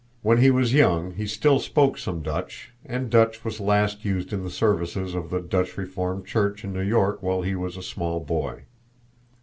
[0.23, 4.41] When he was young he still spoke some Dutch, and Dutch was last used in
[4.41, 8.19] the services of the Dutch Reformed Church in New York while he was a small
[8.19, 8.63] boy.